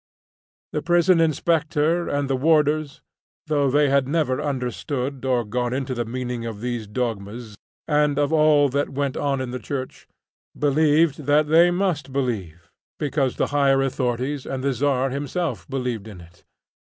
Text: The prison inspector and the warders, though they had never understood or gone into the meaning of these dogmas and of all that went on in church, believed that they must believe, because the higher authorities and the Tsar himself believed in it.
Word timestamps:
The 0.71 0.81
prison 0.81 1.19
inspector 1.21 2.09
and 2.09 2.27
the 2.27 2.35
warders, 2.35 3.01
though 3.45 3.69
they 3.69 3.87
had 3.91 4.07
never 4.07 4.41
understood 4.41 5.23
or 5.25 5.45
gone 5.45 5.73
into 5.75 5.93
the 5.93 6.05
meaning 6.05 6.43
of 6.43 6.59
these 6.59 6.87
dogmas 6.87 7.55
and 7.87 8.17
of 8.17 8.33
all 8.33 8.67
that 8.69 8.89
went 8.89 9.15
on 9.15 9.39
in 9.39 9.55
church, 9.61 10.07
believed 10.57 11.25
that 11.27 11.49
they 11.49 11.69
must 11.69 12.11
believe, 12.11 12.71
because 12.97 13.35
the 13.35 13.49
higher 13.53 13.83
authorities 13.83 14.47
and 14.47 14.63
the 14.63 14.73
Tsar 14.73 15.11
himself 15.11 15.69
believed 15.69 16.07
in 16.07 16.19
it. 16.19 16.45